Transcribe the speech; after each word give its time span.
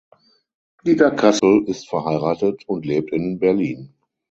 Dieter 0.83 1.11
Kassel 1.11 1.63
ist 1.67 1.87
verheiratet 1.87 2.63
und 2.65 2.87
lebt 2.87 3.11
in 3.11 3.37
Berlin. 3.37 3.93